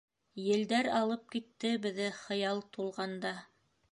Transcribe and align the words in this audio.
Елдәр 0.43 0.87
алып 0.99 1.27
китте 1.35 1.71
беҙҙе 1.85 2.09
Хыял 2.23 2.65
тулғанда. 2.79 3.35